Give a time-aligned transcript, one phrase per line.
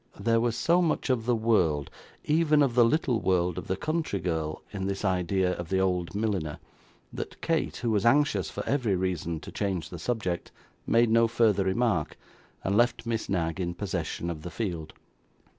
[0.19, 1.91] There was so much of the world
[2.25, 6.15] even of the little world of the country girl in this idea of the old
[6.15, 6.57] milliner,
[7.13, 10.51] that Kate, who was anxious, for every reason, to change the subject,
[10.87, 12.17] made no further remark,
[12.63, 14.93] and left Miss Knag in possession of the field.